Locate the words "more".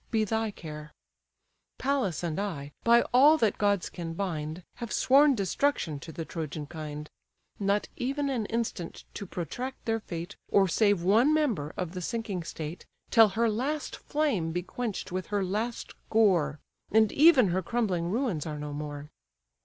18.73-19.11